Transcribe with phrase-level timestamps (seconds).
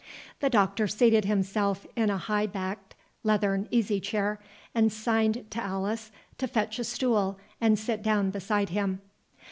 [0.39, 4.39] The Doctor seated himself in a high backed leathern easy chair,
[4.73, 8.99] and signed to Alice to fetch a stool and sit down beside him.